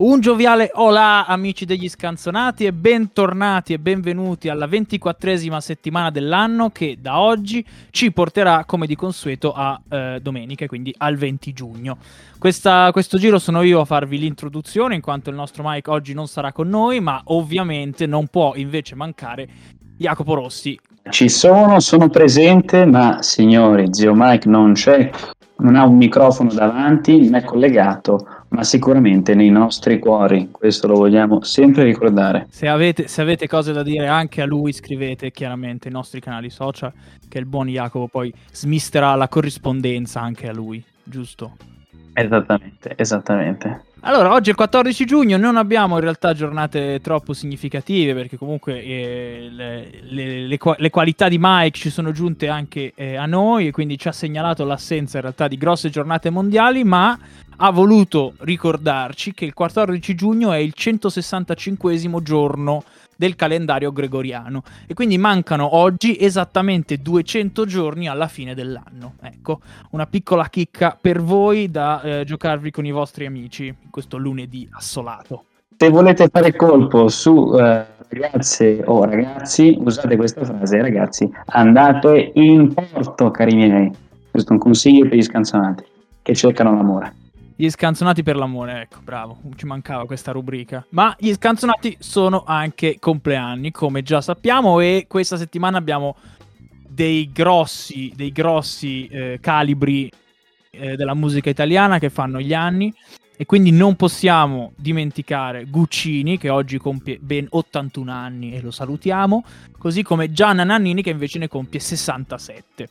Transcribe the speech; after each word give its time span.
Un 0.00 0.20
gioviale 0.20 0.70
hola 0.76 1.26
amici 1.26 1.66
degli 1.66 1.86
scanzonati 1.86 2.64
e 2.64 2.72
bentornati 2.72 3.74
e 3.74 3.78
benvenuti 3.78 4.48
alla 4.48 4.66
ventiquattresima 4.66 5.60
settimana 5.60 6.08
dell'anno 6.08 6.70
che 6.70 6.96
da 6.98 7.20
oggi 7.20 7.62
ci 7.90 8.10
porterà 8.10 8.64
come 8.64 8.86
di 8.86 8.96
consueto 8.96 9.52
a 9.52 9.78
eh, 9.90 10.18
domenica, 10.22 10.66
quindi 10.66 10.94
al 10.96 11.16
20 11.16 11.52
giugno. 11.52 11.98
Questa, 12.38 12.88
questo 12.92 13.18
giro 13.18 13.38
sono 13.38 13.60
io 13.60 13.80
a 13.80 13.84
farvi 13.84 14.18
l'introduzione 14.18 14.94
in 14.94 15.02
quanto 15.02 15.28
il 15.28 15.36
nostro 15.36 15.62
Mike 15.66 15.90
oggi 15.90 16.14
non 16.14 16.28
sarà 16.28 16.50
con 16.50 16.70
noi, 16.70 17.00
ma 17.00 17.20
ovviamente 17.24 18.06
non 18.06 18.28
può 18.28 18.54
invece 18.54 18.94
mancare 18.94 19.46
Jacopo 19.98 20.32
Rossi. 20.32 20.80
Ci 21.10 21.28
sono, 21.28 21.78
sono 21.78 22.08
presente, 22.08 22.86
ma 22.86 23.20
signori, 23.20 23.88
zio 23.90 24.14
Mike 24.14 24.48
non 24.48 24.72
c'è, 24.72 25.10
non 25.58 25.76
ha 25.76 25.84
un 25.84 25.98
microfono 25.98 26.50
davanti, 26.54 27.20
non 27.20 27.34
è 27.34 27.44
collegato 27.44 28.39
ma 28.50 28.64
sicuramente 28.64 29.34
nei 29.34 29.50
nostri 29.50 29.98
cuori, 29.98 30.50
questo 30.50 30.86
lo 30.86 30.94
vogliamo 30.94 31.42
sempre 31.42 31.84
ricordare. 31.84 32.46
Se 32.50 32.66
avete, 32.66 33.06
se 33.06 33.22
avete 33.22 33.46
cose 33.46 33.72
da 33.72 33.82
dire 33.82 34.08
anche 34.08 34.42
a 34.42 34.46
lui, 34.46 34.72
scrivete 34.72 35.30
chiaramente 35.30 35.88
ai 35.88 35.94
nostri 35.94 36.20
canali 36.20 36.50
social, 36.50 36.92
che 37.28 37.38
il 37.38 37.46
buon 37.46 37.68
Jacopo 37.68 38.08
poi 38.08 38.32
smisterà 38.52 39.14
la 39.14 39.28
corrispondenza 39.28 40.20
anche 40.20 40.48
a 40.48 40.52
lui, 40.52 40.82
giusto? 41.04 41.56
Esattamente, 42.12 42.94
esattamente. 42.96 43.82
Allora, 44.02 44.32
oggi 44.32 44.48
è 44.48 44.52
il 44.52 44.56
14 44.56 45.04
giugno, 45.04 45.36
non 45.36 45.58
abbiamo 45.58 45.96
in 45.96 46.00
realtà 46.00 46.32
giornate 46.32 47.00
troppo 47.02 47.34
significative 47.34 48.14
perché 48.14 48.38
comunque 48.38 48.82
eh, 48.82 49.48
le, 49.52 49.90
le, 50.08 50.46
le, 50.46 50.58
le, 50.78 50.90
qualità 50.90 51.28
di 51.28 51.36
Mike 51.38 51.76
ci 51.76 51.90
sono 51.90 52.10
giunte 52.10 52.48
anche 52.48 52.92
eh, 52.94 53.16
a 53.16 53.26
noi 53.26 53.66
e 53.66 53.70
quindi 53.72 53.98
ci 53.98 54.08
ha 54.08 54.12
segnalato 54.12 54.64
l'assenza 54.64 55.18
in 55.18 55.24
realtà 55.24 55.48
di 55.48 55.58
grosse 55.58 55.90
giornate 55.90 56.30
mondiali, 56.30 56.82
ma 56.82 57.18
ha 57.56 57.70
voluto 57.70 58.32
ricordarci 58.38 59.34
che 59.34 59.44
il 59.44 59.52
14 59.52 60.14
giugno 60.14 60.50
è 60.52 60.56
il 60.56 60.72
165 60.72 62.22
giorno 62.22 62.82
del 63.20 63.36
calendario 63.36 63.92
gregoriano 63.92 64.62
e 64.86 64.94
quindi 64.94 65.18
mancano 65.18 65.76
oggi 65.76 66.16
esattamente 66.18 66.96
200 66.96 67.66
giorni 67.66 68.08
alla 68.08 68.28
fine 68.28 68.54
dell'anno. 68.54 69.16
Ecco, 69.20 69.60
una 69.90 70.06
piccola 70.06 70.48
chicca 70.48 70.96
per 70.98 71.20
voi 71.20 71.70
da 71.70 72.00
eh, 72.00 72.24
giocarvi 72.24 72.70
con 72.70 72.86
i 72.86 72.90
vostri 72.90 73.26
amici 73.26 73.66
in 73.66 73.90
questo 73.90 74.16
lunedì 74.16 74.66
assolato. 74.72 75.44
Se 75.76 75.90
volete 75.90 76.28
fare 76.28 76.56
colpo 76.56 77.08
su 77.08 77.54
eh, 77.58 77.84
ragazze 78.08 78.80
o 78.86 79.04
ragazzi, 79.04 79.76
usate 79.78 80.16
questa 80.16 80.42
frase, 80.42 80.80
ragazzi, 80.80 81.30
andate 81.44 82.32
in 82.36 82.72
porto, 82.72 83.30
cari 83.30 83.54
miei. 83.54 83.92
Questo 84.30 84.48
è 84.48 84.52
un 84.54 84.60
consiglio 84.60 85.06
per 85.06 85.18
gli 85.18 85.22
scanzonati 85.22 85.84
che 86.22 86.34
cercano 86.34 86.74
l'amore. 86.74 87.19
Gli 87.60 87.68
scanzonati 87.68 88.22
per 88.22 88.36
l'amore, 88.36 88.80
ecco, 88.80 89.00
bravo, 89.04 89.38
ci 89.54 89.66
mancava 89.66 90.06
questa 90.06 90.32
rubrica. 90.32 90.82
Ma 90.92 91.14
gli 91.18 91.30
scanzonati 91.30 91.98
sono 92.00 92.42
anche 92.46 92.96
compleanni, 92.98 93.70
come 93.70 94.02
già 94.02 94.22
sappiamo, 94.22 94.80
e 94.80 95.04
questa 95.06 95.36
settimana 95.36 95.76
abbiamo 95.76 96.16
dei 96.88 97.30
grossi, 97.30 98.14
dei 98.16 98.32
grossi 98.32 99.06
eh, 99.08 99.38
calibri 99.42 100.10
eh, 100.70 100.96
della 100.96 101.12
musica 101.12 101.50
italiana 101.50 101.98
che 101.98 102.08
fanno 102.08 102.40
gli 102.40 102.54
anni. 102.54 102.94
E 103.36 103.44
quindi 103.44 103.72
non 103.72 103.94
possiamo 103.94 104.72
dimenticare 104.76 105.66
Guccini, 105.66 106.38
che 106.38 106.48
oggi 106.48 106.78
compie 106.78 107.18
ben 107.20 107.46
81 107.46 108.10
anni 108.10 108.54
e 108.54 108.62
lo 108.62 108.70
salutiamo, 108.70 109.44
così 109.76 110.02
come 110.02 110.32
Gianna 110.32 110.64
Nannini, 110.64 111.02
che 111.02 111.10
invece 111.10 111.38
ne 111.38 111.48
compie 111.48 111.78
67. 111.78 112.88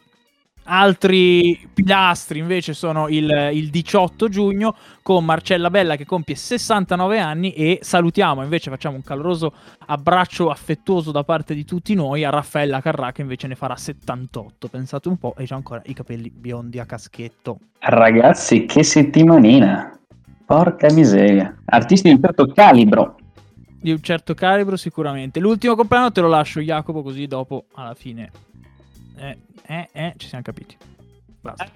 Altri 0.72 1.68
pilastri 1.74 2.38
invece 2.38 2.75
sono 2.75 3.07
il, 3.07 3.50
il, 3.53 3.72
18 3.72 4.30
giugno 4.30 4.75
con 5.02 5.25
Marcella 5.25 5.72
Bella 5.72 5.96
che 5.96 6.06
compie 6.06 6.35
69 6.35 7.18
anni 7.18 7.53
e 7.53 7.80
salutiamo 7.81 8.44
invece, 8.44 8.69
facciamo 8.69 8.96
un 8.96 9.02
caloroso 9.02 9.52
abbraccio 9.88 10.52
affettuoso 10.52 11.12
da 11.12 11.24
parte 11.24 11.56
di 11.56 11.66
tutti 11.66 11.96
noi 11.96 12.24
a 12.24 12.30
Raffaella 12.30 12.81
Carrà 12.81 13.12
che 13.12 13.22
invece 13.24 13.47
ne 13.47 13.56
farà 13.56 13.75
78, 13.75 14.68
pensate 14.68 15.07
un 15.07 15.18
po', 15.18 15.34
e 15.40 15.47
c'ha 15.47 15.56
ancora 15.56 15.81
i 15.85 15.94
capelli 15.94 16.30
biondi 16.30 16.78
a 16.78 16.86
caschetto. 16.86 17.57
Ragazzi, 17.80 18.66
che 18.66 18.84
settimanina! 18.84 20.00
Porca 20.46 20.94
miseria. 20.94 21.62
Artisti 21.66 22.09
di 22.09 22.13
un 22.13 22.22
certo 22.22 22.46
calibro. 22.46 23.18
Di 23.81 23.90
un 23.90 24.01
certo 24.01 24.36
calibro 24.36 24.75
sicuramente. 24.78 25.40
L'ultimo 25.40 25.74
compleanno 25.74 26.12
te 26.12 26.22
lo 26.22 26.28
lascio 26.28 26.59
Jacopo 26.59 27.01
così 27.01 27.25
dopo 27.25 27.66
alla 27.74 27.96
fine 27.96 28.30
eh, 29.19 29.38
eh, 29.68 29.90
eh, 29.91 30.13
ci 30.18 30.28
siamo 30.28 30.44
capiti. 30.44 30.78
Basta. 31.41 31.68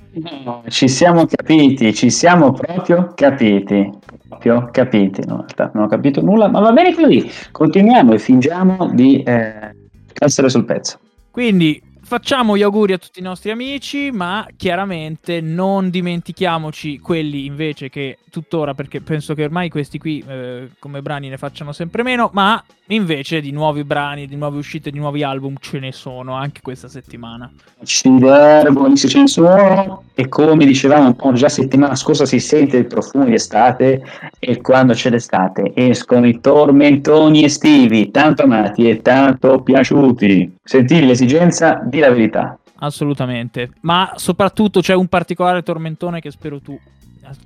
Ci 0.67 0.87
siamo 0.89 1.25
capiti, 1.25 1.93
ci 1.93 2.09
siamo 2.09 2.51
proprio 2.51 3.13
capiti. 3.15 3.89
Proprio 4.27 4.69
capiti. 4.71 5.25
No, 5.25 5.45
non 5.73 5.83
ho 5.83 5.87
capito 5.87 6.21
nulla, 6.21 6.47
ma 6.47 6.59
va 6.59 6.71
bene 6.71 6.93
così. 6.93 7.29
Continuiamo 7.51 8.13
e 8.13 8.19
fingiamo 8.19 8.89
di 8.93 9.23
eh, 9.23 9.73
essere 10.19 10.49
sul 10.49 10.65
pezzo. 10.65 10.99
Quindi 11.31 11.81
facciamo 12.13 12.55
gli 12.55 12.61
auguri 12.61 12.93
a 12.93 12.99
tutti 12.99 13.17
i 13.17 13.23
nostri 13.23 13.49
amici, 13.49 14.11
ma 14.11 14.45
chiaramente 14.55 15.41
non 15.41 15.89
dimentichiamoci 15.89 16.99
quelli 16.99 17.47
invece 17.47 17.89
che 17.89 18.19
tuttora, 18.29 18.75
perché 18.75 19.01
penso 19.01 19.33
che 19.33 19.43
ormai 19.43 19.69
questi 19.69 19.97
qui 19.97 20.23
eh, 20.27 20.69
come 20.77 21.01
brani 21.01 21.29
ne 21.29 21.37
facciano 21.37 21.71
sempre 21.71 22.03
meno, 22.03 22.29
ma 22.33 22.63
invece 22.87 23.41
di 23.41 23.51
nuovi 23.51 23.83
brani, 23.83 24.27
di 24.27 24.35
nuove 24.35 24.57
uscite, 24.57 24.91
di 24.91 24.99
nuovi 24.99 25.23
album 25.23 25.55
ce 25.59 25.79
ne 25.79 25.91
sono 25.91 26.33
anche 26.33 26.61
questa 26.61 26.87
settimana. 26.87 27.51
Ci 27.83 28.09
buonissimi 28.09 29.11
ce 29.11 29.19
ne 29.19 29.27
sono 29.27 30.03
e 30.13 30.27
come 30.27 30.65
dicevamo 30.65 31.07
un 31.07 31.15
po' 31.15 31.33
già 31.33 31.49
settimana 31.49 31.95
scorsa 31.95 32.25
si 32.25 32.39
sente 32.39 32.77
il 32.77 32.85
profumo 32.85 33.25
di 33.25 33.33
estate 33.33 34.03
e 34.39 34.61
quando 34.61 34.93
c'è 34.93 35.09
l'estate 35.09 35.71
escono 35.75 36.27
i 36.27 36.39
tormentoni 36.39 37.43
estivi, 37.43 38.11
tanto 38.11 38.43
amati 38.43 38.89
e 38.89 39.01
tanto 39.01 39.61
piaciuti. 39.61 40.61
Sentire 40.63 41.05
l'esigenza 41.05 41.81
di 41.85 41.99
la 41.99 42.09
verità. 42.09 42.57
Assolutamente, 42.77 43.71
ma 43.81 44.13
soprattutto 44.15 44.81
c'è 44.81 44.93
un 44.93 45.07
particolare 45.07 45.63
tormentone 45.63 46.19
che 46.19 46.31
spero 46.31 46.59
tu 46.59 46.77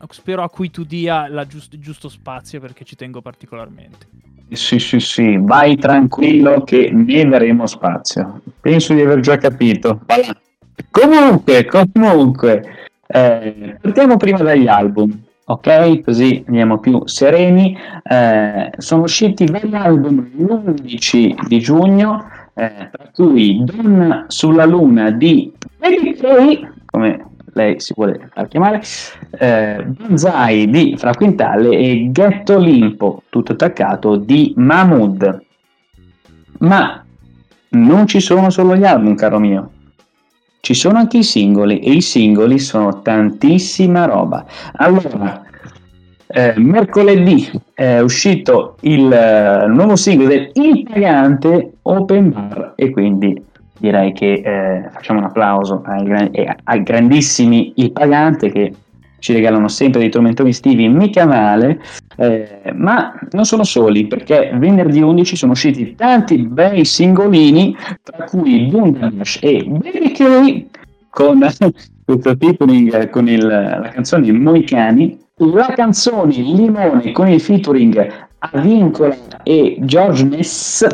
spero 0.10 0.42
a 0.42 0.50
cui 0.50 0.72
tu 0.72 0.84
dia 0.84 1.28
giust- 1.46 1.74
il 1.74 1.80
giusto 1.80 2.10
spazio 2.10 2.60
perché 2.60 2.84
ci 2.84 2.96
tengo 2.96 3.22
particolarmente. 3.22 4.08
Sì, 4.50 4.80
sì, 4.80 5.00
sì, 5.00 5.38
vai 5.40 5.76
tranquillo 5.76 6.64
che 6.64 6.90
ne 6.92 7.28
daremo 7.28 7.66
spazio. 7.68 8.42
Penso 8.62 8.94
di 8.94 9.02
aver 9.02 9.20
già 9.20 9.38
capito. 9.38 10.02
Comunque, 10.90 11.66
comunque, 11.66 12.64
eh, 13.08 13.78
partiamo 13.82 14.16
prima 14.16 14.38
dagli 14.38 14.68
album, 14.68 15.22
ok? 15.46 16.02
Così 16.02 16.44
andiamo 16.48 16.80
più 16.80 17.06
sereni. 17.06 17.78
Eh, 18.04 18.72
sono 18.78 19.04
usciti 19.04 19.46
vari 19.46 19.76
album 19.76 20.32
l'11 20.38 21.48
di 21.48 21.60
giugno, 21.60 22.30
eh, 22.58 22.90
tra 22.92 23.10
cui 23.14 23.64
Donna 23.64 24.26
sulla 24.28 24.66
Luna 24.66 25.12
di 25.12 25.54
Baby 25.78 26.18
come 26.86 27.26
lei 27.54 27.80
si 27.80 27.94
vuole 27.96 28.30
far 28.32 28.48
chiamare, 28.48 28.82
eh, 29.40 29.84
Banzai 29.86 30.70
di 30.70 30.96
Fra 30.98 31.14
Quintale 31.14 31.70
e 31.70 32.08
Ghetto 32.12 32.60
Limpo, 32.60 33.24
tutto 33.30 33.54
attaccato, 33.54 34.16
di 34.16 34.54
Mahmood. 34.56 35.46
Ma 36.60 37.04
non 37.70 38.08
ci 38.08 38.20
sono 38.20 38.50
solo 38.52 38.76
gli 38.76 38.86
album, 38.86 39.16
caro 39.16 39.40
mio. 39.40 39.72
Ci 40.60 40.74
sono 40.74 40.98
anche 41.00 41.18
i 41.18 41.24
singoli 41.24 41.80
e 41.80 41.94
i 41.94 42.02
singoli 42.02 42.60
sono 42.60 43.02
tantissima 43.02 44.06
roba. 44.06 44.46
Allora, 44.74 45.47
eh, 46.38 46.54
mercoledì 46.58 47.50
è 47.74 47.98
uscito 47.98 48.76
il 48.82 49.06
uh, 49.06 49.68
nuovo 49.74 49.96
singolo 49.96 50.30
del 50.30 50.52
Il 50.54 50.84
Pagante 50.84 51.78
Open 51.82 52.30
Bar 52.32 52.74
e 52.76 52.92
quindi 52.92 53.42
direi 53.80 54.14
che 54.14 54.34
eh, 54.34 54.90
facciamo 54.92 55.18
un 55.18 55.26
applauso 55.26 55.82
ai, 55.86 56.32
ai, 56.64 56.84
grandissimi 56.84 57.74
Il 57.78 57.92
Pagante 57.92 58.52
che 58.52 58.72
ci 59.18 59.34
regalano 59.34 59.68
sempre 59.68 60.02
dei 60.02 60.12
tormentoni 60.12 60.50
estivi 60.50 60.88
mica 60.88 61.26
male, 61.26 61.82
eh, 62.18 62.72
ma 62.76 63.20
non 63.32 63.46
sono 63.46 63.64
soli 63.64 64.06
perché 64.06 64.52
venerdì 64.54 65.02
11 65.02 65.36
sono 65.36 65.54
usciti 65.54 65.96
tanti 65.96 66.38
bei 66.38 66.86
singolini, 66.86 67.76
tra 68.04 68.26
cui 68.26 68.68
Bundabash 68.68 69.40
e 69.42 69.64
Baby 69.66 70.12
K 70.12 70.66
con 71.10 71.40
questo 72.06 72.36
featuring 72.40 73.10
con 73.10 73.28
il, 73.28 73.44
la 73.44 73.90
canzone 73.92 74.32
Moicani, 74.32 75.26
la 75.38 75.74
canzone 75.76 76.34
Limone 76.34 77.12
con 77.12 77.28
il 77.28 77.40
featuring 77.40 78.28
Avincola 78.40 79.16
e 79.44 79.78
George 79.82 80.24
Ness 80.24 80.88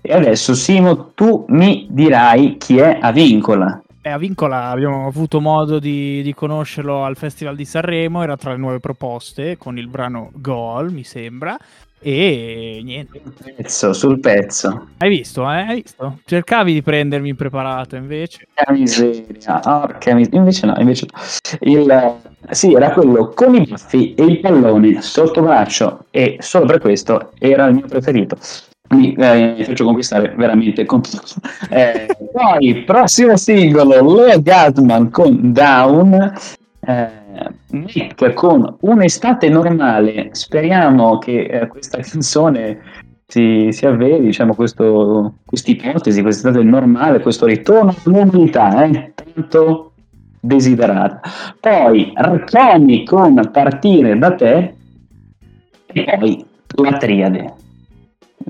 e 0.00 0.12
adesso 0.12 0.54
Simo, 0.54 1.12
tu 1.14 1.44
mi 1.48 1.86
dirai 1.88 2.56
chi 2.58 2.78
è 2.78 2.98
Avincola. 3.00 3.83
Eh, 4.06 4.10
a 4.10 4.18
Vincola 4.18 4.64
abbiamo 4.64 5.06
avuto 5.06 5.40
modo 5.40 5.78
di, 5.78 6.20
di, 6.20 6.34
conoscerlo 6.34 7.04
al 7.04 7.16
Festival 7.16 7.56
di 7.56 7.64
Sanremo, 7.64 8.22
era 8.22 8.36
tra 8.36 8.50
le 8.50 8.58
nuove 8.58 8.78
proposte 8.78 9.56
con 9.56 9.78
il 9.78 9.88
brano 9.88 10.30
Goal, 10.34 10.92
mi 10.92 11.04
sembra. 11.04 11.56
E 12.00 12.82
niente. 12.84 13.22
Sul 13.22 13.54
pezzo, 13.54 13.92
sul 13.94 14.20
pezzo. 14.20 14.88
Hai 14.98 15.08
visto, 15.08 15.50
eh? 15.50 15.60
Hai 15.60 15.80
visto? 15.80 16.18
Cercavi 16.22 16.74
di 16.74 16.82
prendermi 16.82 17.30
impreparato 17.30 17.96
invece. 17.96 18.46
Porca 18.52 18.72
miseria, 18.72 19.60
porca 19.60 20.14
miseria. 20.14 20.38
Invece 20.38 20.66
no, 20.66 20.74
invece 20.76 21.06
no. 21.10 21.20
Il, 21.60 22.14
sì, 22.50 22.74
era 22.74 22.90
quello 22.90 23.30
con 23.30 23.54
i 23.54 23.66
baffi 23.66 24.12
e 24.12 24.22
il 24.22 24.40
pallone 24.40 25.00
sotto 25.00 25.40
braccio 25.40 26.04
e 26.10 26.36
solo 26.40 26.66
per 26.66 26.78
questo 26.78 27.32
era 27.38 27.64
il 27.68 27.76
mio 27.76 27.86
preferito 27.86 28.36
mi, 28.94 29.14
eh, 29.14 29.64
faccio 29.64 29.84
conquistare 29.84 30.34
veramente 30.36 30.84
con 30.84 31.00
eh, 31.70 32.06
poi 32.32 32.82
prossimo 32.84 33.36
singolo 33.36 34.14
Leo 34.14 34.40
Gatman 34.40 35.10
con 35.10 35.52
Down 35.52 36.32
eh, 36.86 37.22
Nick 37.70 38.32
con 38.34 38.76
un'estate 38.80 39.48
normale. 39.48 40.28
Speriamo 40.32 41.18
che 41.18 41.44
eh, 41.44 41.66
questa 41.66 41.98
canzone 41.98 42.78
si, 43.26 43.68
si 43.70 43.86
avveri 43.86 44.24
diciamo 44.24 44.54
questa 44.54 44.84
ipotesi 44.84 46.22
quest'estate 46.22 46.62
normale 46.62 47.20
questo 47.20 47.46
ritorno 47.46 47.94
all'umanità 48.04 48.84
eh, 48.84 49.12
tanto 49.14 49.92
desiderata. 50.40 51.20
Poi 51.58 52.12
Raccomi 52.14 53.04
con 53.04 53.48
partire 53.50 54.16
da 54.18 54.34
te 54.34 54.74
e 55.86 56.04
poi 56.18 56.44
la 56.76 56.96
triade 56.96 57.54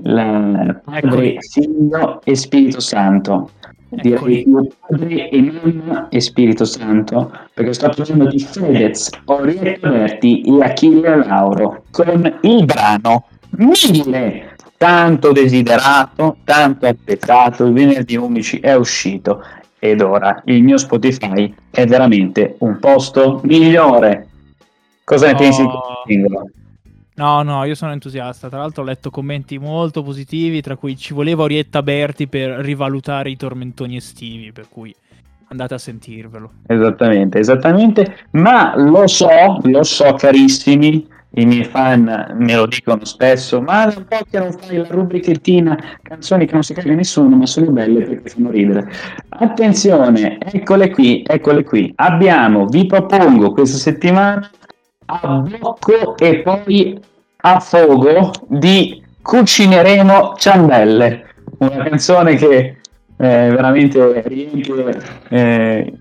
la, 0.03 0.81
Padre, 0.83 1.37
Figlio 1.39 2.21
e 2.23 2.35
Spirito 2.35 2.79
Santo. 2.79 3.51
Direi 3.89 4.43
più 4.43 4.67
Padre 4.79 5.29
e 5.29 5.41
Mamma 5.41 6.09
e 6.09 6.19
Spirito 6.19 6.65
Santo, 6.65 7.31
perché 7.53 7.73
sto 7.73 7.89
parlando 7.95 8.27
di 8.27 8.39
Fedez, 8.39 9.09
Orietta 9.25 9.89
Berti 9.89 10.41
e 10.41 10.63
Achille 10.63 11.15
Lauro 11.25 11.83
con 11.91 12.39
il 12.41 12.65
brano 12.65 13.25
Mille, 13.51 14.55
tanto 14.75 15.31
desiderato, 15.31 16.37
tanto 16.43 16.87
aspettato, 16.87 17.65
il 17.65 17.73
venerdì 17.73 18.17
11 18.17 18.59
è 18.59 18.75
uscito 18.75 19.41
ed 19.79 20.01
ora 20.01 20.41
il 20.45 20.63
mio 20.63 20.77
Spotify 20.77 21.53
è 21.69 21.85
veramente 21.85 22.55
un 22.59 22.79
posto 22.79 23.39
migliore. 23.43 24.27
Cosa 25.03 25.27
ne 25.27 25.33
oh. 25.33 25.37
pensi 25.37 25.61
di 25.61 25.67
questo 25.67 26.03
singolo? 26.05 26.49
No, 27.15 27.43
no, 27.43 27.63
io 27.63 27.75
sono 27.75 27.93
entusiasta. 27.93 28.49
Tra 28.49 28.59
l'altro 28.59 28.83
ho 28.83 28.85
letto 28.85 29.09
commenti 29.09 29.57
molto 29.57 30.03
positivi, 30.03 30.61
tra 30.61 30.75
cui 30.75 30.97
ci 30.97 31.13
voleva 31.13 31.43
Orietta 31.43 31.81
Berti 31.81 32.27
per 32.27 32.49
rivalutare 32.59 33.29
i 33.29 33.37
tormentoni 33.37 33.95
estivi, 33.95 34.51
per 34.51 34.67
cui 34.69 34.93
andate 35.47 35.75
a 35.75 35.77
sentirvelo. 35.77 36.51
Esattamente, 36.67 37.39
esattamente. 37.39 38.17
Ma 38.31 38.73
lo 38.75 39.07
so, 39.07 39.59
lo 39.61 39.83
so 39.83 40.13
carissimi, 40.15 41.07
i 41.37 41.45
miei 41.45 41.63
fan 41.63 42.35
me 42.37 42.55
lo 42.55 42.65
dicono 42.65 43.05
spesso, 43.05 43.61
ma 43.61 43.85
da 43.85 43.93
un 43.97 44.05
po' 44.07 44.19
che 44.29 44.39
non 44.39 44.51
fai 44.51 44.77
la 44.77 44.87
rubrichettina 44.89 45.77
canzoni 46.01 46.45
che 46.45 46.53
non 46.53 46.63
si 46.63 46.73
caga 46.73 46.93
nessuno, 46.93 47.35
ma 47.35 47.45
sono 47.45 47.71
belle 47.71 48.03
perché 48.03 48.29
fanno 48.29 48.51
ridere. 48.51 48.89
Attenzione, 49.29 50.37
eccole 50.39 50.89
qui, 50.89 51.23
eccole 51.25 51.63
qui. 51.63 51.91
Abbiamo, 51.95 52.65
vi 52.65 52.85
propongo 52.85 53.51
questa 53.51 53.77
settimana 53.77 54.49
a 55.05 55.37
blocco 55.37 56.17
e 56.17 56.39
poi 56.39 56.99
a 57.37 57.59
fogo 57.59 58.31
di 58.47 59.03
Cucineremo 59.21 60.35
Ciambelle, 60.37 61.25
una 61.59 61.83
canzone 61.83 62.35
che 62.35 62.57
eh, 62.57 62.75
veramente 63.17 64.21
riempie 64.25 65.01
eh, 65.29 65.93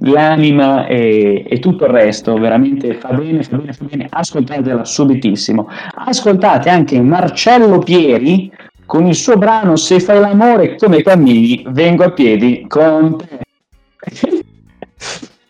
l'anima 0.00 0.86
e, 0.86 1.44
e, 1.48 1.58
tutto 1.58 1.84
il 1.84 1.90
resto, 1.90 2.36
veramente 2.38 2.94
fa 2.94 3.12
bene, 3.12 3.42
fa 3.42 3.56
bene, 3.56 3.72
fa 3.72 3.84
bene, 3.84 4.06
ascoltatela 4.10 4.84
subitissimo. 4.84 5.68
Ascoltate 5.94 6.68
anche 6.68 7.00
Marcello 7.00 7.78
Pieri 7.78 8.50
con 8.86 9.06
il 9.06 9.14
suo 9.14 9.36
brano 9.36 9.76
Se 9.76 10.00
fai 10.00 10.20
l'amore 10.20 10.76
come 10.76 11.02
cammini, 11.02 11.64
vengo 11.68 12.04
a 12.04 12.10
piedi 12.10 12.64
con 12.68 13.16
te. 13.18 13.38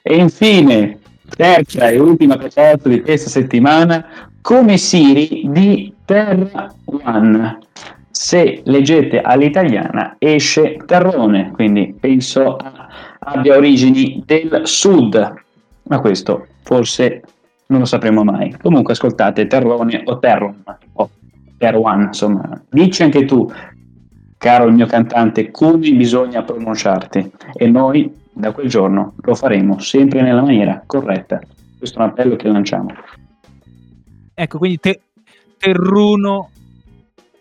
e 0.03 0.17
infine 0.17 0.99
terza 1.35 1.89
e 1.89 1.99
ultima 1.99 2.37
proposta 2.37 2.89
di 2.89 3.01
questa 3.01 3.29
settimana, 3.29 4.05
come 4.41 4.77
Siri 4.77 5.43
di 5.47 5.93
Terra 6.05 6.73
One. 6.85 7.59
Se 8.11 8.63
leggete 8.65 9.21
all'italiana 9.21 10.17
esce 10.19 10.77
Terrone, 10.87 11.51
quindi 11.53 11.95
penso 11.99 12.57
abbia 13.19 13.57
origini 13.57 14.23
del 14.25 14.63
sud, 14.65 15.35
ma 15.83 16.01
questo 16.01 16.47
forse 16.63 17.23
non 17.67 17.81
lo 17.81 17.87
sapremo 17.87 18.23
mai. 18.23 18.57
Comunque 18.63 18.93
ascoltate 18.93 19.47
Terrone 19.47 20.03
o 20.05 20.19
Terron 20.19 20.63
o 20.93 21.11
Terwan, 21.59 22.03
insomma, 22.03 22.63
dici 22.71 23.03
anche 23.03 23.25
tu, 23.25 23.51
caro 24.39 24.67
il 24.67 24.75
mio 24.75 24.87
cantante, 24.87 25.51
come 25.51 25.91
bisogna 25.91 26.43
pronunciarti 26.43 27.33
e 27.55 27.67
noi 27.67 28.23
da 28.35 28.53
quel 28.53 28.69
giorno 28.69 29.15
lo 29.17 29.35
faremo 29.35 29.79
sempre 29.79 30.23
nella 30.23 30.43
maniera 30.43 30.83
corretta. 30.85 31.41
Questo 31.79 31.99
è 31.99 32.03
un 32.03 32.09
appello 32.09 32.37
che 32.37 32.49
lanciamo. 32.49 32.89
Ecco, 34.35 34.59
quindi 34.59 34.79
te, 34.81 35.01
Terruno, 35.57 36.51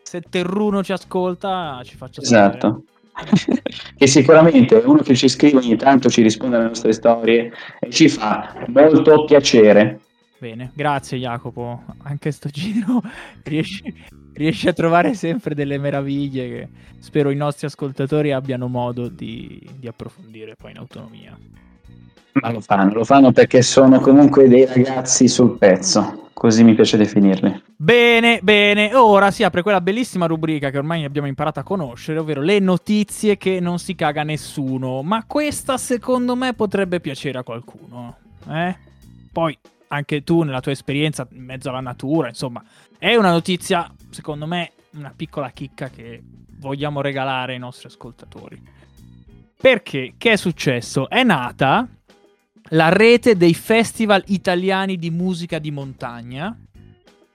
se 0.01 0.21
Terruno 0.21 0.83
ci 0.83 0.91
ascolta, 0.91 1.81
ci 1.83 1.95
faccia 1.95 2.21
Esatto. 2.21 2.83
che 3.97 4.07
sicuramente 4.07 4.81
è 4.81 4.85
uno 4.85 5.01
che 5.01 5.15
ci 5.15 5.27
scrive 5.27 5.57
ogni 5.57 5.75
tanto, 5.75 6.09
ci 6.09 6.21
risponde 6.21 6.55
alle 6.55 6.67
nostre 6.67 6.93
storie 6.93 7.51
e 7.79 7.89
ci 7.89 8.09
fa 8.09 8.65
molto 8.67 9.25
piacere. 9.25 9.99
Bene, 10.43 10.71
grazie 10.73 11.19
Jacopo. 11.19 11.83
Anche 12.03 12.31
sto 12.31 12.49
giro 12.49 13.01
riesci, 13.43 13.81
riesci, 14.33 14.67
a 14.67 14.73
trovare 14.73 15.13
sempre 15.13 15.55
delle 15.55 15.77
meraviglie 15.77 16.49
che 16.49 16.67
spero 16.99 17.29
i 17.29 17.35
nostri 17.37 17.67
ascoltatori 17.67 18.33
abbiano 18.33 18.67
modo 18.67 19.07
di, 19.07 19.65
di 19.79 19.87
approfondire 19.87 20.57
poi 20.57 20.71
in 20.71 20.79
autonomia. 20.79 21.39
Ma 22.33 22.51
lo 22.51 22.59
fanno, 22.59 22.91
lo 22.91 23.05
fanno 23.05 23.31
perché 23.31 23.61
sono 23.61 24.01
comunque 24.01 24.49
dei 24.49 24.65
ragazzi 24.65 25.29
sul 25.29 25.57
pezzo, 25.57 26.31
così 26.33 26.65
mi 26.65 26.73
piace 26.73 26.97
definirli. 26.97 27.63
Bene, 27.77 28.41
bene, 28.43 28.93
ora 28.95 29.31
si 29.31 29.43
apre 29.43 29.61
quella 29.61 29.79
bellissima 29.79 30.25
rubrica 30.25 30.71
che 30.71 30.77
ormai 30.77 31.05
abbiamo 31.05 31.27
imparato 31.27 31.61
a 31.61 31.63
conoscere, 31.63 32.19
ovvero 32.19 32.41
le 32.41 32.59
notizie 32.59 33.37
che 33.37 33.61
non 33.61 33.79
si 33.79 33.95
caga 33.95 34.23
nessuno, 34.23 35.03
ma 35.03 35.23
questa 35.25 35.77
secondo 35.77 36.35
me 36.35 36.53
potrebbe 36.53 36.99
piacere 36.99 37.37
a 37.37 37.43
qualcuno, 37.43 38.17
eh? 38.49 38.91
Poi 39.31 39.57
anche 39.93 40.23
tu 40.23 40.41
nella 40.41 40.59
tua 40.59 40.71
esperienza 40.71 41.27
in 41.31 41.43
mezzo 41.43 41.69
alla 41.69 41.79
natura, 41.79 42.27
insomma, 42.27 42.63
è 42.97 43.15
una 43.15 43.31
notizia, 43.31 43.89
secondo 44.09 44.47
me, 44.47 44.71
una 44.93 45.13
piccola 45.15 45.51
chicca 45.51 45.89
che 45.89 46.21
vogliamo 46.57 47.01
regalare 47.01 47.53
ai 47.53 47.59
nostri 47.59 47.87
ascoltatori. 47.87 48.61
Perché? 49.55 50.15
Che 50.17 50.31
è 50.31 50.35
successo? 50.35 51.07
È 51.07 51.23
nata 51.23 51.87
la 52.69 52.89
rete 52.89 53.37
dei 53.37 53.53
festival 53.53 54.23
italiani 54.27 54.97
di 54.97 55.09
musica 55.11 55.59
di 55.59 55.69
montagna, 55.69 56.57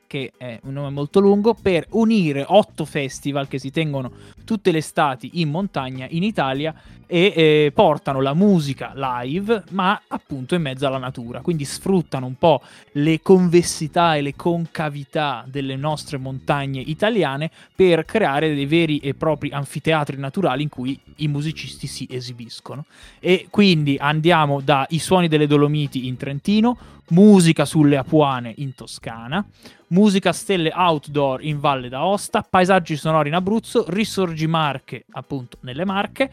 che 0.08 0.32
è 0.36 0.58
un 0.64 0.72
nome 0.72 0.90
molto 0.90 1.20
lungo, 1.20 1.54
per 1.54 1.86
unire 1.90 2.44
otto 2.48 2.84
festival 2.84 3.46
che 3.46 3.60
si 3.60 3.70
tengono 3.70 4.10
tutte 4.44 4.72
le 4.72 4.78
estati 4.78 5.30
in 5.34 5.50
montagna 5.50 6.06
in 6.08 6.24
Italia 6.24 6.74
e 7.06 7.32
eh, 7.34 7.72
portano 7.74 8.20
la 8.20 8.34
musica 8.34 8.92
live, 8.94 9.64
ma 9.70 10.00
appunto 10.08 10.54
in 10.54 10.62
mezzo 10.62 10.86
alla 10.86 10.98
natura. 10.98 11.40
Quindi 11.40 11.64
sfruttano 11.64 12.26
un 12.26 12.36
po' 12.36 12.62
le 12.92 13.20
convessità 13.20 14.16
e 14.16 14.22
le 14.22 14.34
concavità 14.34 15.44
delle 15.46 15.76
nostre 15.76 16.16
montagne 16.16 16.80
italiane 16.80 17.50
per 17.74 18.04
creare 18.04 18.54
dei 18.54 18.66
veri 18.66 18.98
e 18.98 19.14
propri 19.14 19.50
anfiteatri 19.50 20.16
naturali 20.16 20.62
in 20.62 20.68
cui 20.70 20.98
i 21.16 21.28
musicisti 21.28 21.86
si 21.86 22.06
esibiscono. 22.10 22.86
E 23.20 23.46
quindi 23.50 23.96
andiamo 23.98 24.60
dai 24.60 24.98
suoni 24.98 25.28
delle 25.28 25.46
Dolomiti 25.46 26.06
in 26.06 26.16
Trentino, 26.16 26.76
musica 27.08 27.64
sulle 27.64 27.96
Apuane 27.96 28.52
in 28.58 28.74
Toscana, 28.74 29.44
musica 29.88 30.32
stelle 30.32 30.72
outdoor 30.74 31.42
in 31.44 31.60
Valle 31.60 31.88
d'Aosta, 31.88 32.46
paesaggi 32.48 32.96
sonori 32.96 33.28
in 33.28 33.34
Abruzzo, 33.34 33.84
risorgi 33.88 34.46
Marche 34.46 35.04
appunto 35.12 35.58
nelle 35.62 35.84
Marche, 35.84 36.30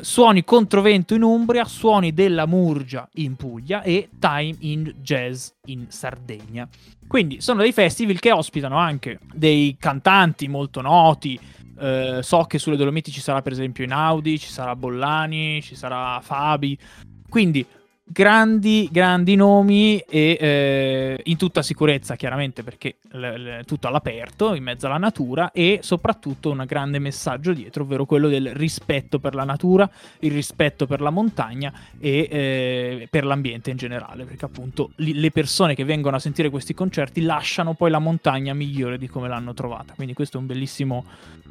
suoni 0.00 0.44
controvento 0.44 1.14
in 1.14 1.22
Umbria, 1.22 1.64
suoni 1.64 2.12
della 2.12 2.46
Murgia 2.46 3.08
in 3.14 3.36
Puglia 3.36 3.82
e 3.82 4.08
Time 4.18 4.56
in 4.60 4.94
Jazz 5.00 5.48
in 5.66 5.86
Sardegna. 5.88 6.68
Quindi 7.06 7.40
sono 7.40 7.62
dei 7.62 7.72
festival 7.72 8.18
che 8.18 8.32
ospitano 8.32 8.76
anche 8.76 9.18
dei 9.32 9.76
cantanti 9.78 10.48
molto 10.48 10.80
noti. 10.80 11.38
Eh, 11.78 12.20
so 12.22 12.44
che 12.44 12.58
sulle 12.58 12.76
Dolomiti 12.76 13.10
ci 13.10 13.20
sarà 13.20 13.42
per 13.42 13.52
esempio 13.52 13.84
Inaudi, 13.84 14.38
ci 14.38 14.48
sarà 14.48 14.74
Bollani, 14.74 15.62
ci 15.62 15.74
sarà 15.76 16.20
Fabi. 16.20 16.76
Quindi 17.28 17.64
grandi, 18.08 18.88
grandi 18.92 19.34
nomi 19.34 19.98
e 19.98 20.36
eh, 20.40 21.20
in 21.24 21.36
tutta 21.36 21.62
sicurezza, 21.62 22.14
chiaramente, 22.14 22.62
perché 22.62 22.96
l- 23.10 23.18
l- 23.18 23.64
tutto 23.64 23.88
all'aperto, 23.88 24.54
in 24.54 24.62
mezzo 24.62 24.86
alla 24.86 24.96
natura 24.96 25.50
e 25.50 25.80
soprattutto 25.82 26.50
un 26.50 26.64
grande 26.66 27.00
messaggio 27.00 27.52
dietro, 27.52 27.82
ovvero 27.82 28.06
quello 28.06 28.28
del 28.28 28.54
rispetto 28.54 29.18
per 29.18 29.34
la 29.34 29.44
natura, 29.44 29.90
il 30.20 30.30
rispetto 30.30 30.86
per 30.86 31.00
la 31.00 31.10
montagna 31.10 31.72
e 31.98 32.28
eh, 32.30 33.08
per 33.10 33.24
l'ambiente 33.24 33.70
in 33.70 33.76
generale, 33.76 34.24
perché 34.24 34.44
appunto 34.44 34.92
li- 34.96 35.14
le 35.14 35.30
persone 35.32 35.74
che 35.74 35.84
vengono 35.84 36.16
a 36.16 36.20
sentire 36.20 36.48
questi 36.48 36.74
concerti 36.74 37.22
lasciano 37.22 37.74
poi 37.74 37.90
la 37.90 37.98
montagna 37.98 38.54
migliore 38.54 38.98
di 38.98 39.08
come 39.08 39.28
l'hanno 39.28 39.52
trovata. 39.52 39.94
Quindi 39.94 40.14
questo 40.14 40.36
è 40.36 40.40
un 40.40 40.46
bellissimo 40.46 41.04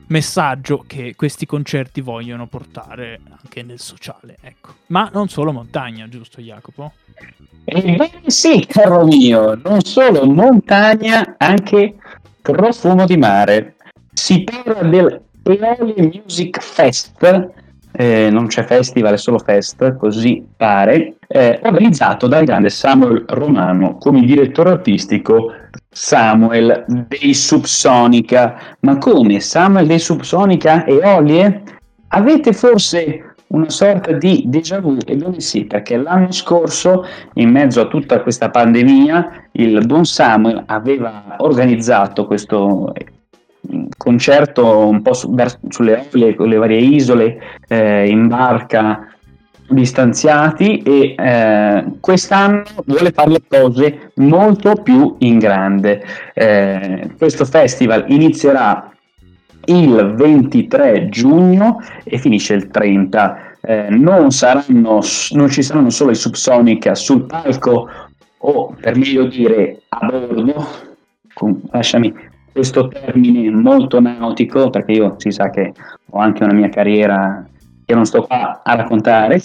messaggio 0.08 0.84
che 0.86 1.16
questi 1.16 1.46
concerti 1.46 2.02
vogliono 2.02 2.48
portare 2.48 3.20
anche 3.28 3.64
nel 3.64 3.80
sociale, 3.80 4.38
ecco. 4.42 4.74
Ma 4.88 5.10
non 5.12 5.30
solo 5.30 5.52
montagna, 5.52 6.08
giusto 6.08 6.42
Jacopo? 6.46 6.92
Ebbene 7.66 8.22
sì, 8.28 8.66
caro 8.68 9.06
mio, 9.06 9.60
non 9.64 9.82
solo 9.82 10.26
montagna, 10.26 11.36
anche 11.38 11.96
profumo 12.42 13.06
di 13.06 13.18
mare. 13.18 13.76
Si 14.14 14.44
parla 14.44 14.88
del 14.88 15.22
Eoli 15.44 16.22
Music 16.24 16.62
Fest, 16.62 17.50
eh, 17.92 18.30
non 18.30 18.48
c'è 18.48 18.64
festival, 18.64 19.14
è 19.14 19.18
solo 19.18 19.40
fest, 19.40 19.96
così 19.98 20.46
pare, 20.56 21.16
eh, 21.28 21.60
organizzato 21.64 22.28
dal 22.28 22.46
grande 22.46 22.70
Samuel 22.70 23.26
Romano 23.28 23.98
come 23.98 24.22
direttore 24.22 24.70
artistico 24.70 25.52
Samuel 25.90 26.86
dei 26.88 27.34
Subsonica. 27.34 28.76
Ma 28.82 28.98
come 29.00 29.40
Samuel 29.40 29.88
dei 29.88 30.00
Subsonica 30.00 30.84
e 30.84 31.00
Olie? 31.04 31.64
Avete 32.10 32.54
forse 32.54 33.35
una 33.48 33.70
sorta 33.70 34.12
di 34.12 34.44
déjà 34.48 34.80
vu, 34.80 34.98
ebbene 35.06 35.40
sì, 35.40 35.66
perché 35.66 35.98
l'anno 35.98 36.32
scorso, 36.32 37.06
in 37.36 37.52
mezzo 37.52 37.82
a 37.82 37.88
tutta 37.88 38.22
questa 38.22 38.50
pandemia, 38.50 39.48
il 39.54 39.86
buon 39.86 40.06
Samuel 40.06 40.64
aveva 40.66 41.36
organizzato 41.38 42.26
questo 42.26 42.94
concerto 43.98 44.88
un 44.88 45.02
po' 45.02 45.14
su, 45.14 45.34
sulle 45.70 46.08
con 46.36 46.50
le 46.50 46.58
varie 46.58 46.80
isole, 46.80 47.40
eh, 47.68 48.08
in 48.08 48.28
barca, 48.28 49.08
distanziati 49.68 50.78
e 50.80 51.16
eh, 51.18 51.86
quest'anno 52.00 52.64
vuole 52.86 53.12
fare 53.12 53.32
le 53.32 53.42
cose 53.48 54.12
molto 54.16 54.76
più 54.76 55.16
in 55.20 55.40
grande. 55.40 56.04
Eh, 56.34 57.10
questo 57.18 57.46
festival 57.46 58.06
inizierà 58.08 58.95
il 59.66 60.14
23 60.16 61.10
giugno 61.10 61.80
e 62.04 62.18
finisce 62.18 62.54
il 62.54 62.68
30. 62.68 63.54
Eh, 63.62 63.88
non, 63.90 64.32
saranno, 64.32 65.00
non 65.32 65.50
ci 65.50 65.64
saranno 65.64 65.90
solo 65.90 66.12
i 66.12 66.16
Subsonica 66.16 66.94
sul 66.94 67.26
palco 67.26 67.90
o 68.38 68.76
per 68.80 68.96
meglio 68.96 69.26
dire 69.26 69.82
a 69.90 70.06
bordo, 70.06 70.68
con, 71.34 71.62
lasciami 71.72 72.14
questo 72.52 72.88
termine 72.88 73.50
molto 73.50 74.00
nautico 74.00 74.70
perché 74.70 74.94
io 74.94 75.16
si 75.18 75.32
sa 75.32 75.50
che 75.50 75.74
ho 76.10 76.20
anche 76.20 76.44
una 76.44 76.54
mia 76.54 76.70
carriera 76.70 77.46
che 77.84 77.94
non 77.94 78.06
sto 78.06 78.24
qua 78.24 78.62
a 78.64 78.76
raccontare. 78.76 79.42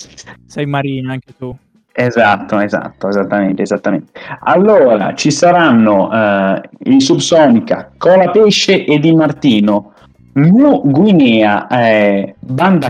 Sei 0.47 0.67
marina 0.67 1.13
anche 1.13 1.35
tu. 1.37 1.57
Esatto, 1.93 2.59
esatto, 2.61 3.09
esattamente, 3.09 3.63
esattamente. 3.63 4.13
Allora, 4.41 5.13
ci 5.15 5.31
saranno 5.31 6.11
eh, 6.13 6.61
in 6.85 7.01
Subsonica 7.01 7.91
Cola 7.97 8.31
Pesce 8.31 8.85
e 8.85 8.99
Di 9.01 9.13
Martino, 9.13 9.95
New 10.33 10.83
Guinea, 10.91 11.67
eh, 11.69 12.35
Banda, 12.39 12.89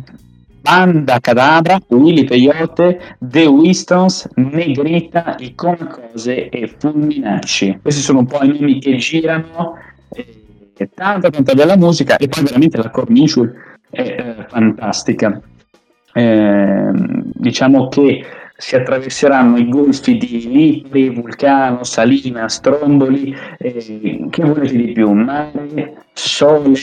Banda 0.61 1.19
Cadabra, 1.21 1.81
Willy 1.89 2.25
Peyote, 2.25 3.17
The 3.19 3.47
Wistons, 3.47 4.29
Negrita, 4.35 5.37
Icona 5.39 5.87
Cose 5.87 6.49
e 6.49 6.75
Fulminacci. 6.79 7.79
Questi 7.81 8.03
sono 8.03 8.21
un 8.21 8.27
po' 8.27 8.43
i 8.43 8.49
nomi 8.49 8.79
che 8.79 8.97
girano, 8.97 9.77
eh, 10.13 10.89
tanta 10.95 11.31
tanta 11.31 11.55
bella 11.55 11.77
musica 11.77 12.17
e 12.17 12.29
poi 12.29 12.45
veramente 12.45 12.77
la 12.77 12.91
cornice 12.91 13.53
è 13.91 14.01
eh, 14.01 14.47
fantastica. 14.49 15.41
Eh, 16.13 16.91
diciamo 16.93 17.89
che 17.89 18.25
si 18.57 18.77
attraverseranno 18.77 19.57
i 19.57 19.69
golfi 19.69 20.19
di 20.19 20.47
Lipri, 20.47 21.09
Vulcano, 21.09 21.83
Salina, 21.85 22.49
Stromboli, 22.49 23.35
eh, 23.59 24.27
che 24.29 24.45
volete 24.45 24.77
di 24.77 24.93
più? 24.93 25.11
Mare, 25.13 26.05
sole, 26.13 26.75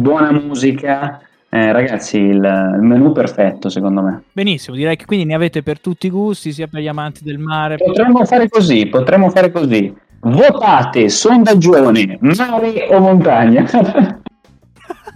buona 0.00 0.32
musica. 0.32 1.20
Eh, 1.48 1.70
ragazzi, 1.70 2.18
il, 2.18 2.36
il, 2.36 2.80
menù 2.80 3.12
perfetto 3.12 3.68
secondo 3.68 4.00
me. 4.00 4.22
Benissimo, 4.32 4.74
direi 4.74 4.96
che 4.96 5.04
quindi 5.04 5.26
ne 5.26 5.34
avete 5.34 5.62
per 5.62 5.80
tutti 5.80 6.06
i 6.06 6.10
gusti, 6.10 6.52
sia 6.52 6.66
per 6.66 6.80
gli 6.80 6.88
amanti 6.88 7.22
del 7.22 7.38
mare. 7.38 7.76
Potremmo 7.76 8.24
fare 8.24 8.48
così, 8.48 8.86
potremmo 8.86 9.28
fare 9.30 9.50
così. 9.50 9.94
Votate 10.20 11.08
sondaggione, 11.08 12.18
mare 12.20 12.86
o 12.90 13.00
montagna? 13.00 13.66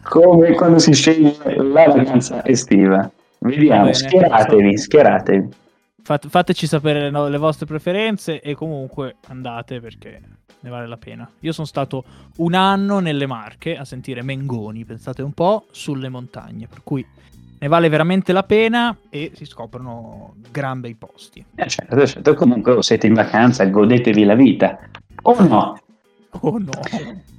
come 0.08 0.52
quando 0.52 0.78
si 0.78 0.92
sceglie 0.92 1.34
la 1.56 1.88
vacanza 1.88 2.44
estiva. 2.44 3.10
Vediamo, 3.38 3.92
schieratevi, 3.92 4.78
schieratevi. 4.78 5.48
Fate, 6.06 6.28
fateci 6.28 6.68
sapere 6.68 7.10
no, 7.10 7.26
le 7.26 7.36
vostre 7.36 7.66
preferenze 7.66 8.40
e 8.40 8.54
comunque 8.54 9.16
andate 9.26 9.80
perché 9.80 10.20
ne 10.60 10.70
vale 10.70 10.86
la 10.86 10.96
pena. 10.96 11.28
Io 11.40 11.50
sono 11.50 11.66
stato 11.66 12.04
un 12.36 12.54
anno 12.54 13.00
nelle 13.00 13.26
Marche 13.26 13.76
a 13.76 13.84
sentire 13.84 14.22
Mengoni, 14.22 14.84
pensate 14.84 15.22
un 15.22 15.32
po', 15.32 15.66
sulle 15.72 16.08
montagne, 16.08 16.68
per 16.68 16.82
cui 16.84 17.04
ne 17.58 17.66
vale 17.66 17.88
veramente 17.88 18.32
la 18.32 18.44
pena 18.44 18.96
e 19.10 19.32
si 19.34 19.46
scoprono 19.46 20.36
gran 20.52 20.78
bei 20.78 20.94
posti. 20.94 21.44
Eh 21.56 21.66
certo, 21.66 22.06
certo, 22.06 22.34
comunque 22.34 22.80
siete 22.84 23.08
in 23.08 23.14
vacanza, 23.14 23.64
godetevi 23.64 24.22
la 24.22 24.36
vita. 24.36 24.78
O 25.22 25.42
no? 25.42 25.80
Oh 26.40 26.58
no. 26.58 26.70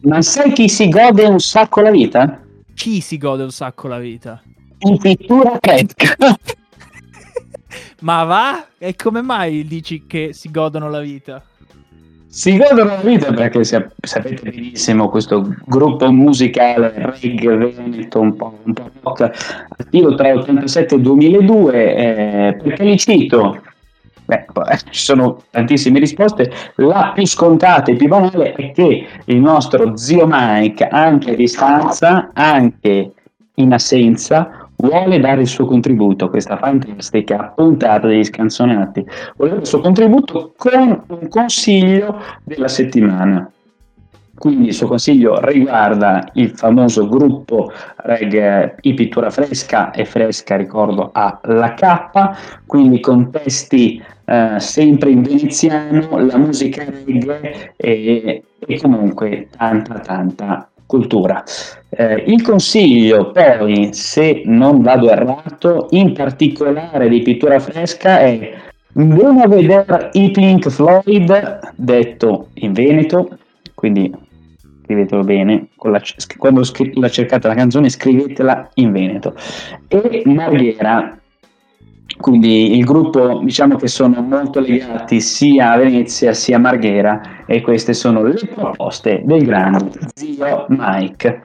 Ma 0.01 0.21
sai 0.21 0.51
chi 0.51 0.67
si 0.67 0.89
gode 0.89 1.24
un 1.24 1.39
sacco 1.39 1.79
la 1.79 1.91
vita? 1.91 2.41
chi 2.74 3.00
si 3.00 3.17
gode 3.17 3.43
un 3.43 3.51
sacco 3.51 3.88
la 3.88 4.00
vita? 4.00 4.41
In 4.79 4.97
pittura 4.97 5.57
fresca. 5.62 6.38
Ma 8.01 8.24
va? 8.24 8.66
E 8.77 8.96
come 8.96 9.22
mai 9.22 9.66
dici 9.66 10.06
che 10.06 10.34
si 10.34 10.51
godono 10.51 10.89
la 10.89 11.00
vita? 11.00 11.42
Si 12.27 12.58
godono 12.58 12.92
la 12.92 13.01
vita 13.01 13.32
perché 13.32 13.63
sapete 13.63 14.51
benissimo 14.51 15.10
questo 15.10 15.56
gruppo 15.66 16.12
musicale 16.12 16.94
reggae 17.20 17.58
veneto 17.58 18.20
un 18.20 18.36
po', 18.36 18.60
un 18.63 18.74
po 18.74 18.89
rock 19.01 19.66
attivo 19.77 20.13
tra 20.13 20.32
l'87 20.34 20.92
e 20.92 20.96
il 20.96 21.01
2002 21.01 21.96
eh, 21.96 22.58
perché 22.62 22.84
li 22.84 22.98
cito 22.98 23.62
Beh, 24.27 24.46
ci 24.89 25.06
sono 25.06 25.42
tantissime 25.51 26.00
risposte. 26.00 26.51
La 26.75 27.13
più 27.16 27.25
scontata 27.25 27.92
e 27.92 27.96
più 27.96 28.10
banale 28.10 28.51
è 28.51 28.72
che 28.74 29.08
il 29.24 29.39
nostro 29.39 29.96
zio 29.96 30.25
Mike, 30.30 30.86
anche 30.86 31.32
a 31.32 31.36
distanza, 31.36 32.32
anche 32.34 33.13
in 33.56 33.72
assenza, 33.72 34.66
vuole 34.77 35.19
dare 35.19 35.41
il 35.41 35.48
suo 35.48 35.65
contributo 35.65 36.25
a 36.25 36.29
questa 36.29 36.57
fantastica 36.57 37.51
puntata 37.55 38.07
degli 38.07 38.24
scanzonati. 38.24 39.05
Vuole 39.36 39.51
dare 39.51 39.62
il 39.63 39.67
suo 39.67 39.79
contributo 39.79 40.53
con 40.55 41.03
un 41.07 41.27
consiglio 41.27 42.22
della 42.43 42.67
settimana. 42.67 43.51
Quindi 44.38 44.67
il 44.67 44.74
suo 44.74 44.88
consiglio 44.88 45.39
riguarda 45.43 46.29
il 46.34 46.51
famoso 46.51 47.07
gruppo 47.07 47.72
reggae 47.98 48.75
I 48.81 48.93
Pittura 48.93 49.31
Fresca 49.31 49.89
e 49.89 50.05
Fresca, 50.05 50.55
ricordo, 50.55 51.10
a 51.12 51.39
La 51.46 51.74
K, 51.74 52.65
quindi 52.67 53.00
con 53.00 53.31
testi 53.31 54.00
eh, 54.25 54.60
sempre 54.60 55.10
in 55.10 55.24
veneziano, 55.24 56.19
la 56.19 56.38
musica 56.38 56.86
reggae 56.86 57.74
e, 57.75 58.43
e 58.60 58.79
comunque 58.79 59.48
tanta 59.57 60.00
tanta 60.01 60.69
cultura. 60.88 61.44
Eh, 61.89 62.24
il 62.27 62.41
consiglio 62.41 63.32
poi, 63.32 63.89
se 63.91 64.41
non 64.46 64.82
vado 64.82 65.12
errato, 65.12 65.88
in 65.91 66.13
particolare 66.13 67.08
di 67.10 67.22
pittura 67.22 67.60
fresca 67.60 68.20
è 68.20 68.65
andiamo 68.96 69.44
a 69.44 69.48
vedere 69.48 70.10
i 70.13 70.32
Pink 70.32 70.70
Floyd, 70.70 71.72
detto 71.75 72.48
in 72.56 72.74
Veneto, 72.74 73.38
quindi 73.75 74.12
scrivetelo 74.84 75.24
bene, 75.24 75.67
la, 75.84 76.01
quando 76.38 76.63
la 76.94 77.10
cercate 77.10 77.48
la 77.48 77.53
canzone 77.53 77.89
scrivetela 77.89 78.70
in 78.75 78.91
Veneto. 78.91 79.36
E 79.88 80.24
Marghera, 80.25 81.20
quindi 82.17 82.77
il 82.77 82.83
gruppo 82.83 83.39
diciamo 83.43 83.75
che 83.75 83.88
sono 83.88 84.21
molto 84.21 84.59
legati 84.59 85.21
sia 85.21 85.71
a 85.71 85.77
Venezia 85.77 86.33
sia 86.33 86.57
a 86.57 86.59
Marghera 86.59 87.45
e 87.45 87.62
queste 87.62 87.93
sono 87.93 88.24
le 88.24 88.33
proposte 88.53 89.21
del 89.25 89.45
grande 89.45 90.00
zio 90.13 90.65
Mike. 90.69 91.41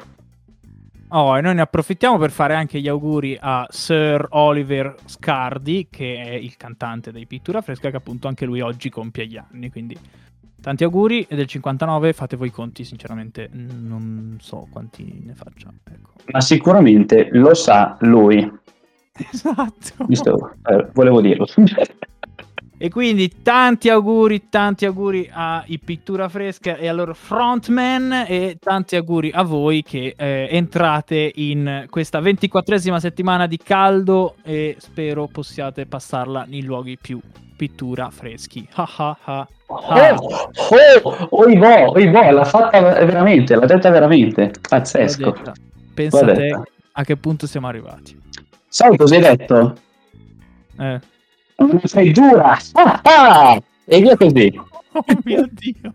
Oh, 1.14 1.36
e 1.36 1.42
noi 1.42 1.54
ne 1.54 1.60
approfittiamo 1.60 2.16
per 2.16 2.30
fare 2.30 2.54
anche 2.54 2.80
gli 2.80 2.88
auguri 2.88 3.36
a 3.38 3.66
Sir 3.68 4.28
Oliver 4.30 4.94
Scardi, 5.04 5.88
che 5.90 6.14
è 6.14 6.30
il 6.30 6.56
cantante 6.56 7.12
dei 7.12 7.26
Pittura 7.26 7.60
Fresca, 7.60 7.90
che 7.90 7.96
appunto 7.96 8.28
anche 8.28 8.46
lui 8.46 8.62
oggi 8.62 8.88
compie 8.88 9.26
gli 9.26 9.36
anni, 9.36 9.70
quindi 9.70 9.94
tanti 10.62 10.84
auguri 10.84 11.26
e 11.28 11.36
del 11.36 11.46
59 11.46 12.14
fate 12.14 12.36
voi 12.36 12.46
i 12.46 12.50
conti, 12.50 12.84
sinceramente 12.84 13.50
non 13.52 14.38
so 14.40 14.66
quanti 14.70 15.22
ne 15.22 15.34
faccia. 15.34 15.70
Ecco. 15.84 16.12
Ma 16.30 16.40
sicuramente 16.40 17.28
lo 17.32 17.52
sa 17.52 17.98
lui. 18.00 18.60
Esatto. 19.32 20.04
Visto, 20.06 20.54
eh, 20.68 20.88
volevo 20.92 21.20
dirlo. 21.20 21.46
E 22.78 22.90
quindi 22.90 23.42
tanti 23.42 23.88
auguri, 23.90 24.48
tanti 24.48 24.86
auguri 24.86 25.30
ai 25.32 25.78
Pittura 25.78 26.28
Fresca 26.28 26.76
e 26.76 26.88
al 26.88 26.96
loro 26.96 27.14
frontman 27.14 28.24
e 28.26 28.56
tanti 28.58 28.96
auguri 28.96 29.30
a 29.32 29.42
voi 29.42 29.84
che 29.84 30.14
eh, 30.16 30.48
entrate 30.50 31.30
in 31.36 31.86
questa 31.88 32.18
ventiquattresima 32.18 32.98
settimana 32.98 33.46
di 33.46 33.56
caldo 33.58 34.34
e 34.42 34.74
spero 34.80 35.28
possiate 35.30 35.86
passarla 35.86 36.46
in 36.48 36.64
luoghi 36.64 36.98
più 37.00 37.20
pittura 37.56 38.10
freschi. 38.10 38.66
Ha 38.72 38.88
ha. 38.96 39.18
ha. 39.22 39.48
Oh, 39.66 39.78
oh, 41.30 41.92
oivò, 41.94 42.32
l'ha 42.32 42.44
fatta 42.44 42.80
veramente, 42.80 43.54
l'ha 43.54 43.66
detta 43.66 43.90
veramente. 43.90 44.50
Pazzesco. 44.60 45.24
L'ho 45.24 45.30
detta. 45.30 45.52
Pensa 45.94 46.24
L'ho 46.24 46.30
a 46.32 46.34
te 46.34 46.40
detta. 46.40 46.62
a 46.94 47.04
che 47.04 47.16
punto 47.16 47.46
siamo 47.46 47.68
arrivati. 47.68 48.18
Sai 48.72 48.96
cosa 48.96 49.16
hai 49.16 49.20
detto? 49.20 49.76
Eh. 50.78 50.98
Non 51.56 51.80
sei 51.84 52.10
giura. 52.10 52.56
Ah, 52.72 53.00
ah! 53.02 53.62
E 53.84 54.00
via 54.00 54.16
così. 54.16 54.60
Oh 54.94 55.04
mio 55.24 55.48
Dio. 55.50 55.94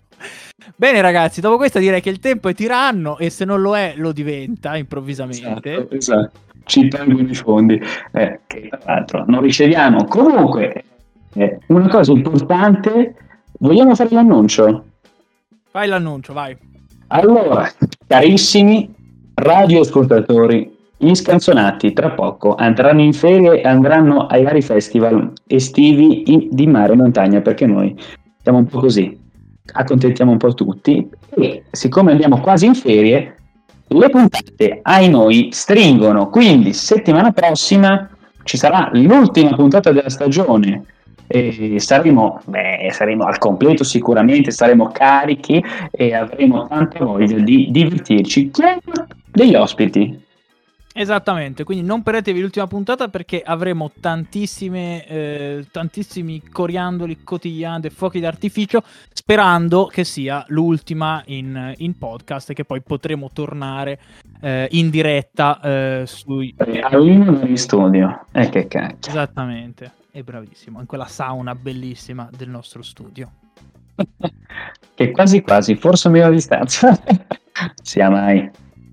Bene 0.76 1.02
ragazzi, 1.02 1.40
dopo 1.40 1.58
questa 1.58 1.78
direi 1.78 2.02
che 2.02 2.10
il 2.10 2.18
tempo 2.18 2.50
è 2.50 2.56
tiranno 2.56 3.20
e 3.20 3.30
se 3.30 3.46
non 3.46 3.62
lo 3.62 3.78
è 3.78 3.94
lo 3.96 4.12
diventa 4.12 4.76
improvvisamente. 4.76 5.72
Esatto, 5.72 5.96
esatto. 5.96 6.32
Ci 6.66 6.88
tolgono 6.88 7.30
i 7.30 7.36
fondi, 7.36 7.80
eh, 8.14 8.40
che 8.48 8.70
tra 8.70 8.96
l'altro 8.96 9.24
non 9.28 9.42
riceviamo. 9.42 10.06
Comunque, 10.06 10.84
eh, 11.36 11.60
una 11.68 11.88
cosa 11.90 12.12
importante, 12.12 13.16
vogliamo 13.60 13.94
fare 13.94 14.10
l'annuncio? 14.10 14.86
Fai 15.70 15.88
l'annuncio, 15.88 16.34
vai. 16.34 16.58
Allora, 17.10 17.72
carissimi 18.08 18.92
radioascoltatori, 19.36 20.77
gli 20.98 21.14
scanzonati 21.14 21.94
tra 21.94 22.10
poco 22.10 22.56
andranno 22.56 23.02
in 23.02 23.14
ferie 23.14 23.62
e 23.62 23.68
andranno 23.68 24.26
ai 24.26 24.44
vari 24.44 24.62
festival 24.62 25.32
estivi 25.46 26.50
di 26.52 26.68
mare 26.68 26.94
e 26.94 26.96
montagna 26.96 27.40
perché 27.42 27.68
noi 27.68 27.96
siamo 28.42 28.58
un 28.58 28.66
po' 28.66 28.80
così, 28.80 29.16
accontentiamo 29.74 30.32
un 30.32 30.38
po' 30.38 30.54
tutti. 30.54 31.08
E 31.36 31.64
siccome 31.70 32.12
andiamo 32.12 32.40
quasi 32.40 32.66
in 32.66 32.74
ferie, 32.74 33.36
le 33.90 34.10
puntate 34.10 34.80
ai 34.82 35.10
noi 35.10 35.50
stringono, 35.52 36.30
quindi 36.30 36.74
settimana 36.74 37.32
prossima 37.32 38.10
ci 38.44 38.58
sarà 38.58 38.90
l'ultima 38.94 39.56
puntata 39.56 39.92
della 39.92 40.10
stagione. 40.10 40.84
Saremo, 41.76 42.42
beh, 42.46 42.90
saremo 42.92 43.26
al 43.26 43.38
completo 43.38 43.84
sicuramente, 43.84 44.50
saremo 44.50 44.90
carichi 44.92 45.64
e 45.92 46.14
avremo 46.14 46.68
tanta 46.68 47.04
voglia 47.04 47.38
di 47.38 47.68
divertirci. 47.70 48.50
Con 48.50 48.80
degli 49.30 49.54
ospiti. 49.54 50.26
Esattamente, 51.00 51.64
quindi 51.64 51.86
non 51.86 52.02
perdetevi 52.02 52.42
l'ultima 52.42 52.66
puntata 52.66 53.08
perché 53.08 53.44
avremo 53.46 53.92
tantissime, 54.02 55.06
eh, 55.06 55.68
tantissimi 55.72 56.42
coriandoli 56.42 57.22
quotidiani, 57.24 57.92
fuochi 57.92 58.20
d'artificio, 58.20 58.82
sperando 59.14 59.86
che 59.86 60.04
sia 60.04 60.44
l'ultima 60.48 61.22
in, 61.28 61.72
in 61.78 61.96
podcast 62.00 62.50
e 62.50 62.54
che 62.56 62.66
poi 62.66 62.82
potremo 62.82 63.30
tornare 63.32 64.00
eh, 64.42 64.68
in 64.72 64.90
diretta 64.90 65.62
eh, 65.62 66.04
sui... 66.08 66.56
A 66.58 66.98
in 66.98 67.58
studio, 67.58 68.26
e 68.32 68.50
che 68.50 68.68
cacchio. 68.68 69.12
Esattamente, 69.12 69.92
è 70.10 70.24
bravissimo, 70.24 70.80
in 70.80 70.88
quella 70.88 71.06
sauna 71.06 71.54
bellissima 71.54 72.28
del 72.36 72.50
nostro 72.50 72.82
studio. 72.82 73.30
che 74.96 75.12
quasi 75.12 75.42
quasi, 75.44 75.76
forse 75.76 76.08
a 76.08 76.12
meno 76.12 76.32
distanza. 76.32 77.00
Sia 77.84 78.10
mai. 78.10 78.50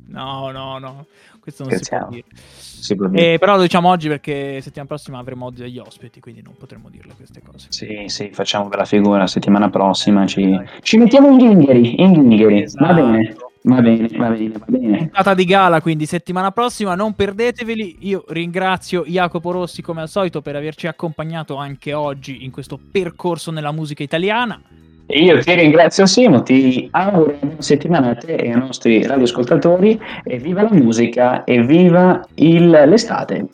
No, 0.08 0.50
no, 0.50 0.78
no, 0.78 1.06
questo 1.44 1.62
non 1.64 1.72
si 1.72 1.78
può 1.78 1.84
Scherziamo. 1.86 2.10
dire. 2.10 2.26
Si 2.36 2.96
può 2.96 3.06
dire. 3.08 3.34
Eh, 3.34 3.38
però 3.38 3.56
lo 3.56 3.62
diciamo 3.62 3.88
oggi 3.90 4.08
perché 4.08 4.60
settimana 4.62 4.88
prossima 4.88 5.18
avremo 5.18 5.50
degli 5.50 5.78
ospiti, 5.78 6.20
quindi 6.20 6.40
non 6.42 6.54
potremo 6.58 6.88
dirle 6.88 7.12
queste 7.14 7.42
cose. 7.42 7.66
Sì, 7.68 8.04
sì, 8.06 8.30
facciamo 8.32 8.68
bella 8.68 8.84
figura. 8.86 9.26
Settimana 9.26 9.68
prossima 9.68 10.26
ci, 10.26 10.48
Dai. 10.50 10.66
ci 10.80 10.96
mettiamo 10.96 11.28
in 11.30 11.36
ghingheri. 11.36 12.00
In 12.02 12.12
ghingheri. 12.12 12.54
Va 12.60 12.62
Esatto. 12.62 12.94
bene, 12.94 13.36
va 13.62 13.80
bene, 13.82 14.08
va 14.16 14.28
bene, 14.30 14.48
va 14.58 14.64
bene. 14.66 14.98
puntata 14.98 15.34
di 15.34 15.44
gala 15.44 15.80
quindi 15.80 16.04
settimana 16.06 16.50
prossima 16.50 16.94
non 16.94 17.14
perdeteveli 17.14 17.96
io 18.00 18.24
ringrazio 18.28 19.04
Jacopo 19.06 19.50
Rossi 19.52 19.80
come 19.80 20.02
al 20.02 20.08
solito 20.10 20.42
per 20.42 20.56
averci 20.56 20.86
accompagnato 20.86 21.56
anche 21.56 21.94
oggi 21.94 22.44
in 22.44 22.50
questo 22.50 22.78
percorso 22.90 23.50
nella 23.50 23.72
musica 23.72 24.02
italiana 24.02 24.60
io 25.06 25.38
ti 25.40 25.54
ringrazio 25.54 26.06
Simo, 26.06 26.42
ti 26.42 26.88
auguro 26.90 27.30
una 27.30 27.38
buona 27.40 27.62
settimana 27.62 28.10
a 28.10 28.14
te 28.14 28.34
e 28.36 28.50
ai 28.52 28.58
nostri 28.58 29.02
radioascoltatori 29.06 30.00
e 30.24 30.38
viva 30.38 30.62
la 30.62 30.72
musica 30.72 31.44
e 31.44 31.62
viva 31.62 32.24
il- 32.36 32.70
l'estate. 32.70 33.46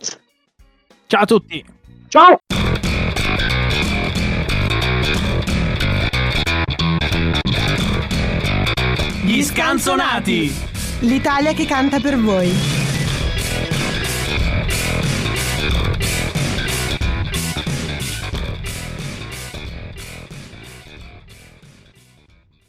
ciao 1.07 1.23
a 1.23 1.27
tutti 1.27 1.65
Ciao! 2.09 2.39
gli 9.25 9.43
scanzonati 9.43 10.69
L'Italia 11.01 11.55
che 11.55 11.65
canta 11.65 11.99
per 11.99 12.19
voi. 12.19 12.80